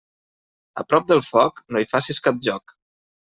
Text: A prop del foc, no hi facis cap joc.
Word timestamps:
A 0.83 0.85
prop 0.93 1.05
del 1.11 1.21
foc, 1.27 1.61
no 1.75 1.85
hi 1.85 1.89
facis 1.93 2.23
cap 2.29 2.41
joc. 2.49 2.77